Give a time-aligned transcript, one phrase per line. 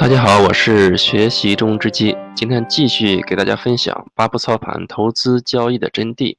[0.00, 6.38] 大家好，我是学习中之基，今天继续给大家分享八步操盘投资交易的真谛。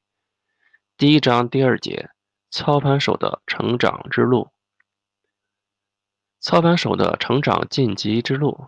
[0.98, 2.10] 第一章第二节，
[2.50, 4.50] 操盘手的成长之路。
[6.40, 8.66] 操盘手的成长晋级之路，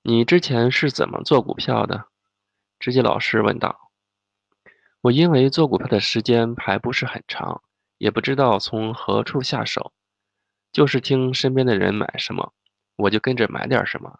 [0.00, 2.06] 你之前是怎么做股票的？
[2.80, 3.90] 知基老师问道。
[5.02, 7.60] 我因为做股票的时间还不是很长，
[7.98, 9.92] 也不知道从何处下手，
[10.72, 12.54] 就是听身边的人买什么。
[12.98, 14.18] 我就跟着买点什么，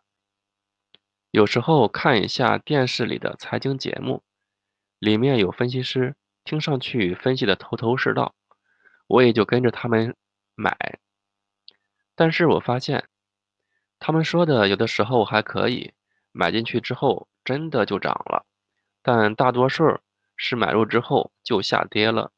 [1.32, 4.23] 有时候看一下电视里的财经节目，
[5.00, 6.14] 里面有分析师，
[6.45, 8.36] 听上去分析的头头是道，
[9.09, 10.14] 我也就跟着他们
[10.55, 11.00] 买。
[12.14, 13.09] 但是我发现，
[13.98, 15.92] 他们说的有的时候还可以，
[16.30, 18.47] 买进去之后真的就涨了，
[19.02, 19.98] 但大多数
[20.36, 22.30] 是买入之后就下跌了，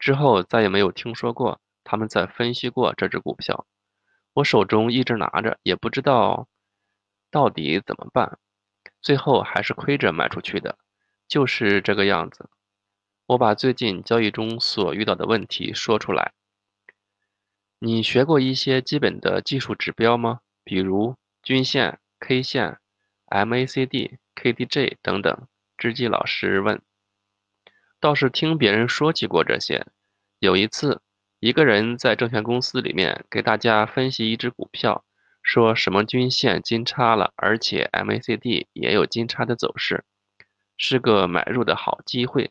[0.00, 3.68] 之后再也没有听说过他们在分析过这只股票。
[4.36, 6.46] 我手中一直拿着，也不知道
[7.30, 8.38] 到底怎么办，
[9.00, 10.76] 最后还是亏着卖出去的，
[11.26, 12.50] 就是这个样子。
[13.24, 16.34] 我把最近交易中所遇到的问题说出来。
[17.78, 20.40] 你学过一些基本的技术指标吗？
[20.64, 22.78] 比如均线、K 线、
[23.28, 25.48] MACD、KDJ 等等。
[25.78, 26.82] 知基老师问。
[27.98, 29.86] 倒是听别人说起过这些。
[30.40, 31.00] 有一次。
[31.46, 35.04] 一个人在证券公司里面给大家分析一只股票，
[35.44, 40.02] 说什么均线金叉了，而且 MACD 也有金叉的走势，
[40.76, 42.50] 是个买入的好机会。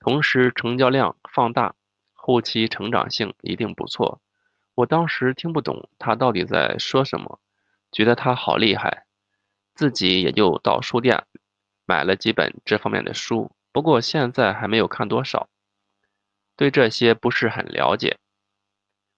[0.00, 1.76] 同时成交量放大，
[2.14, 4.20] 后期成长性一定不错。
[4.74, 7.38] 我当时听不懂他到底在说什么，
[7.92, 9.04] 觉得他好厉害，
[9.72, 11.22] 自己也就到书店
[11.86, 15.48] 买了几本这方面的书，不过现在还没有看多少。
[16.56, 18.16] 对这些不是很了解，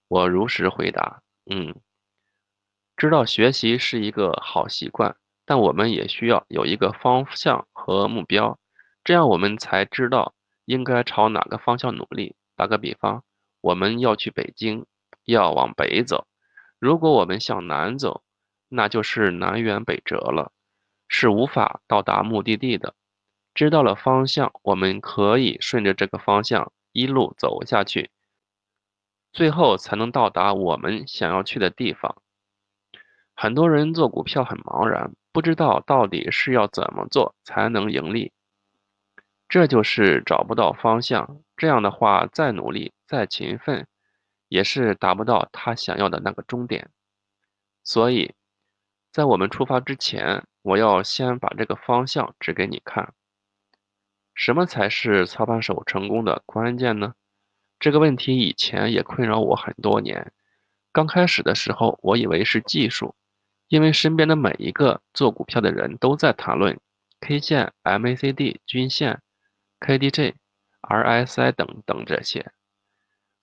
[0.09, 1.73] 我如实回答：“嗯，
[2.97, 5.15] 知道学习是一个好习惯，
[5.45, 8.59] 但我们也需要有一个方向和目标，
[9.05, 10.33] 这样我们才知道
[10.65, 12.35] 应该朝哪个方向努力。
[12.57, 13.23] 打个比方，
[13.61, 14.85] 我们要去北京，
[15.23, 16.27] 要往北走，
[16.77, 18.21] 如果我们向南走，
[18.67, 20.51] 那就是南辕北辙了，
[21.07, 22.95] 是无法到达目的地的。
[23.53, 28.11] 知道了方向，我们可以顺着这个方向。”一路走下去，
[29.31, 32.21] 最后才能到达我们想要去的地方。
[33.35, 38.33] 很多人做股票很茫然，不知道到底是要怎么做才能盈利，
[39.47, 41.41] 这就是找不到方向。
[41.55, 43.87] 这样的话，再努力、再勤奋，
[44.47, 46.89] 也是达不到他想要的那个终点。
[47.83, 48.33] 所以，
[49.11, 53.13] 在我们出发之前，我要先把这个方向指给你看。
[54.39, 57.13] 什么才是操盘手成功的关键呢？
[57.77, 60.31] 这个问题以前也困扰我很多年。
[60.93, 63.15] 刚开始的时候，我以为是技术，
[63.67, 66.79] 因为身边的每一个做股票的人都在谈论
[67.19, 69.21] K 线、MACD、均线、
[69.81, 70.35] KDJ、
[70.83, 72.53] RSI 等等这些，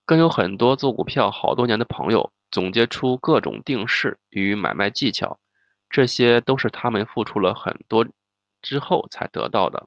[0.07, 5.39] 更有很多做股票好多年的朋友总结出各种定式与买卖技巧，
[5.91, 8.07] 这些都是他们付出了很多
[8.63, 9.87] 之后才得到的。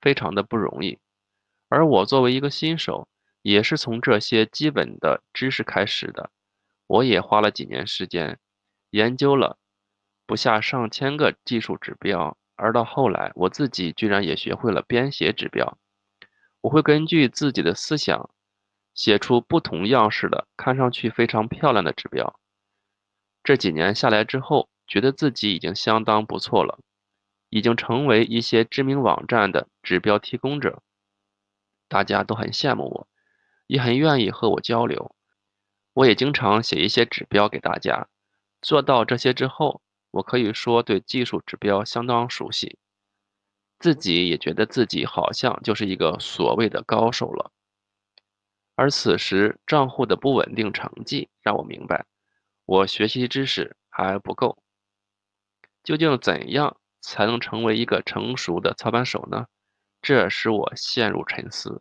[0.00, 0.98] 非常的不容易，
[1.68, 3.08] 而我作为一个新手，
[3.42, 6.30] 也是从这些基本的知识开始的。
[6.86, 8.38] 我也花了几年时间，
[8.90, 9.58] 研究了
[10.26, 15.78] 不下上千个技术指标，而到后来，我自己居然也学会了编写指标。
[16.60, 18.30] 我会根据自己的思想，
[18.94, 22.38] 写出不同样式的、看上去非常漂亮的指标。
[23.44, 26.78] 这几年下来之后，觉得自己已经相当不错了。
[27.50, 30.82] 已经成为一些知名网站的指标提供者，
[31.88, 33.08] 大家都很羡慕我，
[33.66, 35.14] 也很愿意和我交流。
[35.94, 38.08] 我也经常写一些指标给大家。
[38.60, 42.78] 做到这些之后，我可以说对技术指标相当熟悉，
[43.78, 47.52] 自己也觉得自己好像就是一个所谓的高手了。
[48.74, 52.06] 而此时账户的不稳定成绩让我明白，
[52.64, 54.62] 我学习知识还不够。
[55.82, 56.76] 究竟怎样？
[57.08, 59.46] 才能成为一个成熟的操盘手呢？
[60.02, 61.80] 这使我陷入沉思。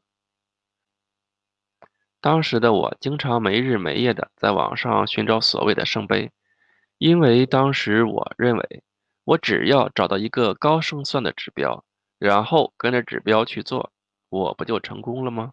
[2.22, 6.32] 当时的我经常没日没夜的在网上寻找所谓的圣杯，
[6.98, 8.84] 因为当时我认为，
[9.26, 11.84] 我只要找到一个高胜算的指标，
[12.18, 13.92] 然后跟着指标去做，
[14.30, 15.52] 我不就成功了吗？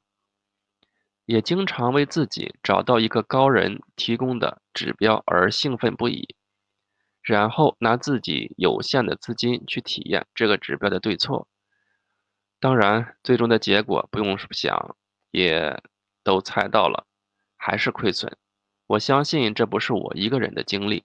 [1.24, 6.36] 也经常为自己找到一个高人提供的指标而兴奋不已。
[7.24, 11.48] 然后拿自己有限的资金去体验这个指标的对错，
[12.60, 14.94] 当然，最终的结果不用想，
[15.30, 15.82] 也
[16.22, 17.06] 都猜到了，
[17.56, 18.36] 还是亏损。
[18.86, 21.04] 我相信这不是我一个人的经历。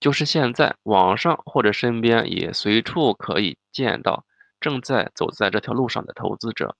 [0.00, 4.24] 就是现在，网上或者身边也随处可以见到
[4.60, 6.74] 正在走在这条路上的投资者。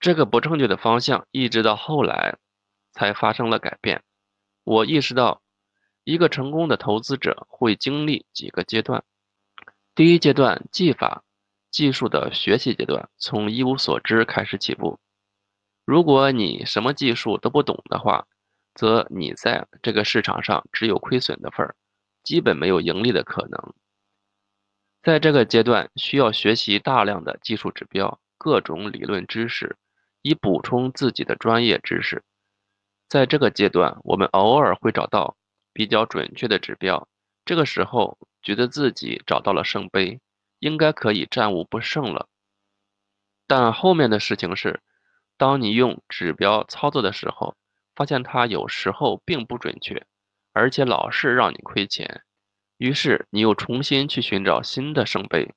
[0.00, 2.38] 这个不正确的方向，一直到后来
[2.90, 4.02] 才发生了改变。
[4.64, 5.42] 我意识到，
[6.08, 9.04] 一个成功的投资者会经历几个阶段。
[9.94, 11.22] 第一阶段，技法、
[11.70, 14.98] 技术的学习阶段，从一无所知开始起步。
[15.84, 18.26] 如果你什么技术都不懂的话，
[18.72, 21.76] 则你在这个市场上只有亏损的份儿，
[22.22, 23.74] 基本没有盈利的可能。
[25.02, 29.76] 在这个阶段，需要学习大量的技术指标、各种理论知识，
[30.22, 32.24] 以补充自己的专业知识。
[33.10, 35.36] 在这个阶段，我们偶尔会找到
[35.78, 37.06] 比较准确的指标，
[37.44, 40.20] 这个时候觉得自己找到了圣杯，
[40.58, 42.26] 应该可以战无不胜了。
[43.46, 44.80] 但后面的事情是。
[45.36, 47.54] 当你用指标操作的时候，
[47.94, 50.04] 发现它有时候并不准确，
[50.52, 52.24] 而且老是让你亏钱，
[52.76, 55.54] 于是你又重新去寻找新的圣杯，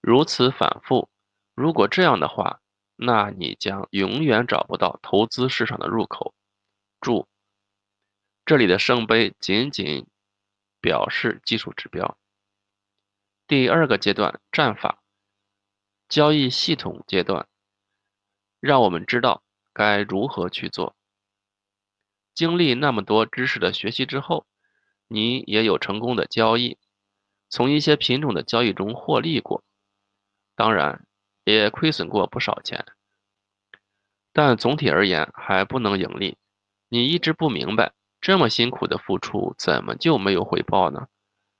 [0.00, 1.10] 如此反复。
[1.54, 2.60] 如果这样的话，
[2.96, 6.32] 那你将永远找不到投资市场的入口。
[7.02, 7.28] 注：
[8.48, 10.06] 这里的圣杯仅仅
[10.80, 12.16] 表示技术指标。
[13.46, 15.02] 第二个阶段，战法，
[16.08, 17.46] 交易系统阶段。
[18.58, 19.42] 让我们知道
[19.74, 20.96] 该如何去做。
[22.32, 24.46] 经历那么多知识的学习之后，
[25.08, 26.78] 你也有成功的交易，
[27.50, 29.62] 从一些品种的交易中获利过，
[30.56, 31.06] 当然
[31.44, 32.86] 也亏损过不少钱，
[34.32, 36.38] 但总体而言还不能盈利。
[36.88, 41.08] 你一直不明白，这么辛苦的付出怎么就没有回报呢？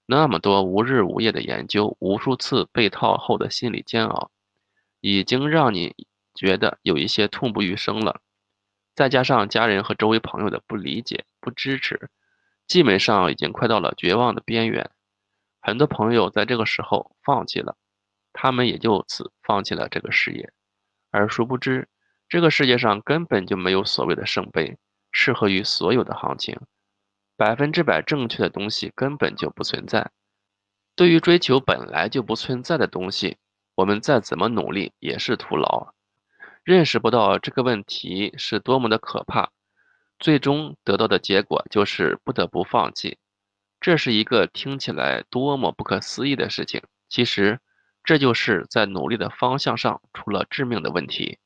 [0.07, 4.31] 那么多无日无夜的研究，无数次被套后的心理煎熬，
[5.01, 5.95] 已经让你。
[6.35, 8.21] 觉得有一些痛不欲生了，
[8.95, 12.11] 再加上家人和周围朋友的不理解、不支持，
[12.69, 14.89] 基本上已经快到了绝望的边缘。
[15.61, 17.77] 很多朋友在这个时候放弃了，
[18.33, 20.53] 他们也就此放弃了这个事业。
[21.11, 21.89] 而殊不知，
[22.29, 24.79] 这个世界上根本就没有所谓的圣杯，
[25.11, 26.59] 适合于所有的行情。
[27.37, 30.11] 百分之百正确的东西根本就不存在。
[30.97, 33.37] 对于追求本来就不存在的东西，
[33.77, 35.95] 我们再怎么努力也是徒劳。
[36.65, 39.51] 认识不到这个问题是多么的可怕，
[40.19, 43.19] 最终得到的结果就是不得不放弃。
[43.81, 47.61] 这是一个听起来多么不可思议的事情，其实
[48.03, 51.39] 这就是在努力的方向上出了致命的问题。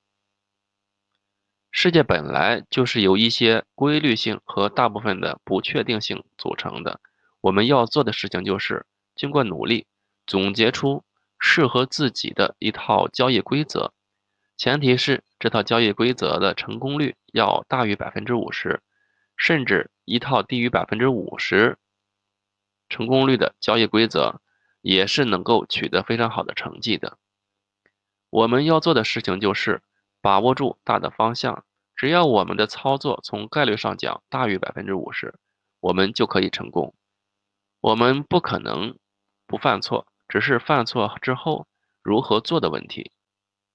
[1.74, 7.00] 世界本来就是由一些规律性和大部分的不确定性组成的，
[7.40, 8.84] 我们要做的事情就是
[9.16, 9.86] 经过努力
[10.26, 11.02] 总结出
[11.38, 13.94] 适合自己的一套交易规则。
[14.58, 18.82] 前提是这套交易规则的成功率要大于百分之五十，
[19.36, 21.78] 甚至一套低于百分之五十
[22.90, 24.42] 成功率的交易规则
[24.82, 27.16] 也是能够取得非常好的成绩的。
[28.28, 29.82] 我们要做的事情就是
[30.22, 35.34] 把握住大的方向，只要我们的操作从概率上讲大于百分之五十，
[35.80, 36.94] 我们就可以成功。
[37.80, 38.96] 我们不可能
[39.46, 41.66] 不犯错，只是犯错之后
[42.00, 43.10] 如何做的问题。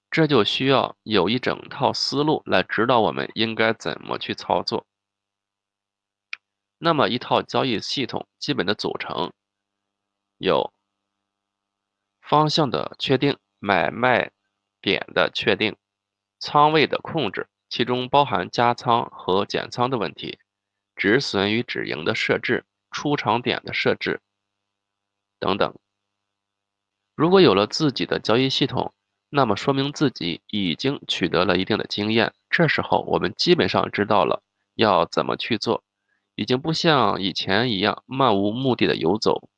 [0.09, 4.87] 这就需要有一整套思路来指导我们应该怎么去操作。
[6.77, 9.33] 那么，一套交易系统基本的组成
[10.37, 10.71] 有
[12.21, 14.31] 方向的确定、买卖
[14.79, 15.75] 点的确定、
[16.39, 20.39] 仓位的控制，其中包含加仓和减仓的问题、
[20.95, 24.21] 止损与止盈的设置、出场点的设置
[25.39, 25.75] 等等。
[27.15, 28.93] 如果有了自己的交易系统，
[29.29, 34.43] 那么说明自己已经取得了一定的经验，这时候我们基本上知道了
[34.75, 35.83] 要怎么去做，
[36.35, 39.49] 已经不像以前一样漫无目的的游走。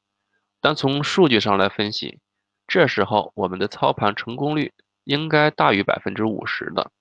[0.62, 2.19] 单从数据上来分析，
[2.65, 4.74] 这时候我们的操盘成功率
[5.10, 6.92] 应该大于百分之五十的。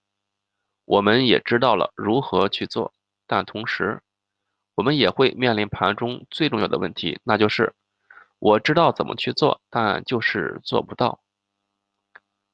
[0.87, 2.95] 我们也知道了如何去做，
[3.27, 4.01] 但同时
[4.75, 7.75] 我们也会面临盘中最重要的问题，那就是
[8.39, 11.21] 我知道怎么去做，但就是做不到。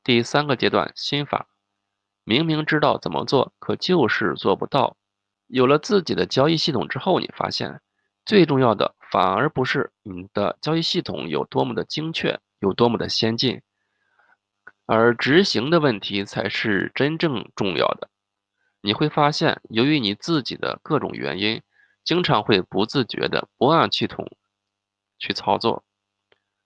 [0.03, 1.47] 第三个阶段，心法，
[2.25, 4.97] 明明知道怎么做，可就是做不到。
[5.47, 7.81] 有了自己的交易系统之后，你发现
[8.27, 13.63] 最重要的反而不是你的交易系统有多么的精确，有多么的先进，
[14.87, 18.11] 而执行的问题才是真正重要的。
[18.81, 21.63] 你会发现，由于你自己的各种原因，
[22.05, 24.37] 经常会不自觉的不按系统
[25.19, 25.85] 去操作。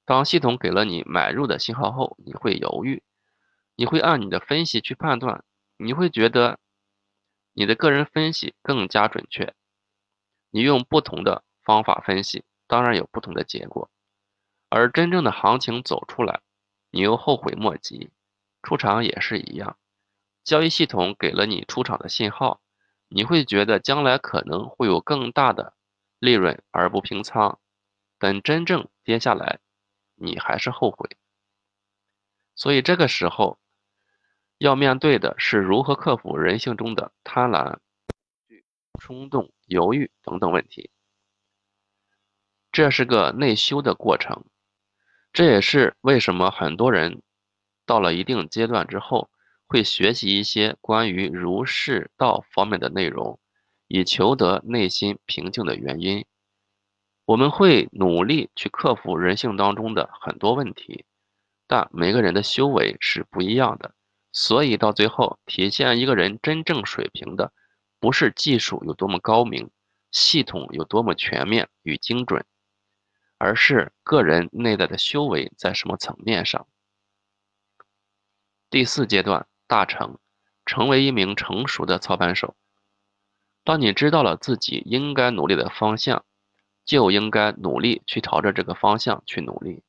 [0.04, 3.02] 当系统给了你买入的信号后，你会犹豫。
[3.76, 5.44] 你会按你的分析去判断，
[5.76, 6.58] 你会觉得
[7.52, 9.54] 你的个人分析更加准确。
[10.50, 13.88] 你用不同的方法分析，当然有不同的结果。
[14.70, 16.40] 而真正的行情走出来，
[16.90, 18.10] 你又后悔莫及。
[18.62, 19.78] 出场也是一样，
[20.42, 22.60] 交易系统给了你出场的信号，
[23.08, 25.74] 你会觉得将来可能会有更大的
[26.18, 27.60] 利润而不平仓，
[28.18, 29.60] 等真正跌下来，
[30.16, 31.16] 你还是后悔。
[32.56, 33.60] 所以这个时候
[34.58, 37.78] 要面对的是如何克服人性中的贪婪、
[38.98, 40.90] 冲动、犹豫等等问题。
[42.72, 44.44] 这是个内修的过程，
[45.38, 47.22] 这也是为什么很多人。
[47.86, 49.30] 到了一定阶段之后，
[49.68, 53.38] 会学习一些关于儒释道方面的内容，
[53.86, 56.26] 以求得内心平静的原因。
[57.24, 61.04] 我们会努力去克服人性当中的很多问题，
[61.68, 63.94] 但每个人的修为是不一样的，
[64.32, 67.52] 所以到最后体现一个人真正水平的，
[68.00, 69.70] 不是技术有多么高明，
[70.10, 72.44] 系统有多么全面与精准，
[73.38, 76.66] 而是个人内在的修为在什么层面上。
[78.68, 80.18] 第四阶段大成，
[80.66, 82.54] 成为一名成熟的操盘手。
[83.64, 86.24] 当你知道了自己应该努力的方向，
[86.84, 89.82] 就应该努力去朝着这个方向去努力，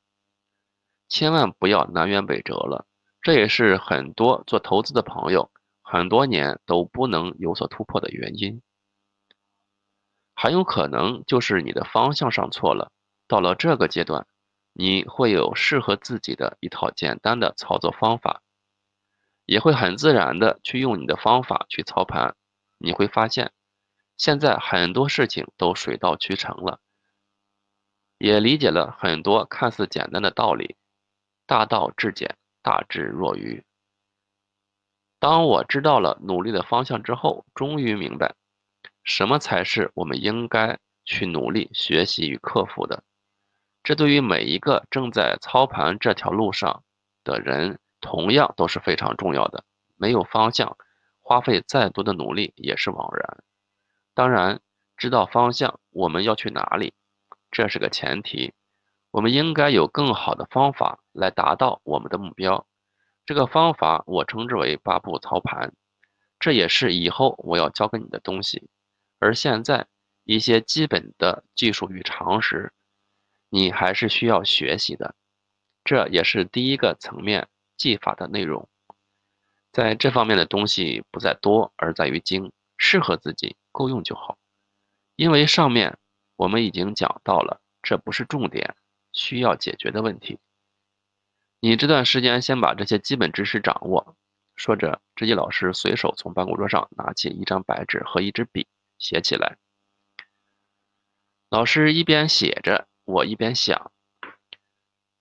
[1.08, 2.86] 千万不要南辕北辙了。
[3.22, 5.50] 这也是很多做投资的朋友
[5.82, 8.62] 很多年都不能有所突破的原因。
[10.34, 12.92] 很有可能就是你的方向上错了。
[13.30, 14.26] 到了这个阶段，
[14.72, 18.42] 你会有适合自己的一套简单的操作方法。
[19.46, 22.34] 也会很自然的去用你的方法去操盘，
[22.78, 23.52] 你会发现，
[24.16, 26.80] 现在很多事情都水到渠成了，
[28.18, 30.76] 也理解了很多看似简单的道理，
[31.46, 33.64] 大道至简，大智若愚。
[35.20, 38.34] 当我知道了努力的方向之后，终于明白，
[39.04, 43.02] 什么才是我们应该去努力学习与克服的。
[43.82, 46.82] 这对于每一个正在操盘这条路上
[47.24, 47.78] 的人。
[48.02, 49.62] 同样都是非常重要的。
[49.98, 50.78] 没有方向，
[51.20, 53.44] 花费再多的努力也是枉然。
[54.14, 54.62] 当然，
[54.96, 56.94] 知道方向，我们要去哪里，
[57.50, 58.54] 这是个前提。
[59.10, 62.66] 我们应该有更好的方法来达到我们的目标。
[63.26, 65.74] 这个方法我称之为八步操盘，
[66.38, 68.70] 这也是以后我要教给你的东西。
[69.18, 69.88] 而现在，
[70.24, 72.72] 一些基本的技术与常识，
[73.50, 75.14] 你还是需要学习的。
[75.84, 77.48] 这也是第一个层面。
[77.76, 78.68] 技法的内容，
[79.72, 84.36] 在这方面的东西不在多，而在于精，适合自己，够用就好。
[85.16, 85.96] 因为上面
[86.36, 88.76] 我们已经讲到了，这不是重点，
[89.14, 90.38] 需要解决的问题。
[91.58, 94.14] 你这段时间先把这些基本知识掌握。
[94.56, 99.56] 说着，知己老师随手从办公桌上拿起一张白纸和一支笔，写起来。
[101.48, 103.90] 老师一边写着，我一边想。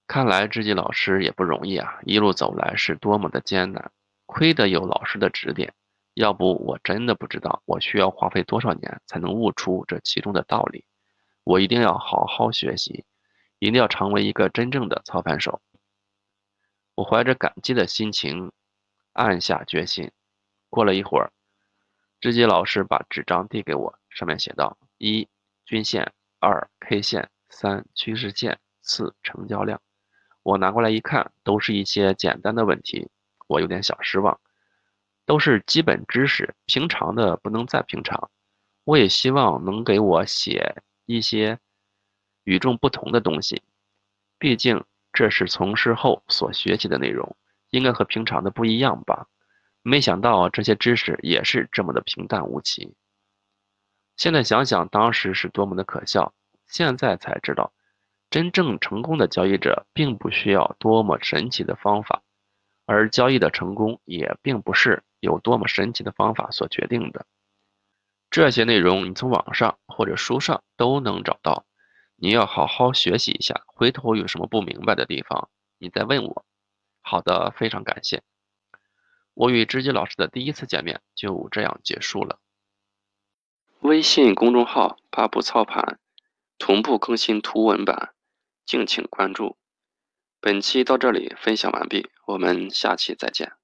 [0.08, 3.91] 看来知己老师也不容易啊，一路走来是多么的艰难，
[4.25, 5.74] 亏得有老师的指点，
[6.13, 10.86] 要不我真的不知道我需要花费多少年才能悟出这其中的道理。
[11.43, 13.05] 我一定要好好学习，
[13.60, 15.62] 一定要成为一个真正的操盘手。
[16.96, 18.51] 我怀着感激的心情，
[19.13, 20.12] 暗下决心。
[20.69, 21.31] 过了一会儿，
[22.19, 25.27] 知己老师把纸张递给我，上面写道：一、
[25.65, 26.03] 均线；
[26.39, 29.81] 二、K 线；三、趋势线；四、成交量。
[30.43, 33.09] 我拿过来一看，都是一些简单的问题，
[33.47, 34.39] 我有点小失望。
[35.25, 38.31] 都是基本知识，平常的不能再平常。
[38.83, 41.59] 我也希望能给我写一些
[42.45, 43.61] 与众不同的东西，
[44.39, 47.35] 毕竟这是从事后所学习的内容，
[47.69, 49.27] 应该和平常的不一样吧。
[49.83, 52.95] 没想到这些知识也是这么的平淡无奇。
[54.17, 56.33] 现在想想，当时是多么的可笑。
[56.69, 57.73] 现在才知道。
[58.29, 62.21] 真正成功的交易者并不需要多么神奇的方法，
[62.85, 67.25] 而交易的成功也并不是有多么神奇的方法所决定的。
[68.29, 71.65] 这些内容你从网上或者书上都能找到，
[72.15, 73.63] 你要好好学习一下。
[73.65, 75.49] 回头有什么不明白的地方，
[75.79, 76.45] 你再问我。
[77.01, 78.21] 好的，非常感谢。
[79.33, 82.38] 我与知己老师的第一次见面就这样结束了。
[83.79, 85.97] 微信公众号“八步操盘”
[86.59, 88.13] 同步更新图文版。
[88.65, 89.57] 敬请关注，
[90.39, 93.58] 本期到这里分享完毕，我们下期再见。